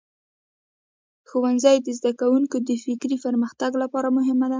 ښوونځی 1.29 1.77
د 1.81 1.87
زده 1.99 2.11
کوونکو 2.21 2.57
د 2.69 2.71
فکري 2.83 3.17
پرمختګ 3.25 3.71
لپاره 3.83 4.07
مهم 4.27 4.39
دی. 4.43 4.49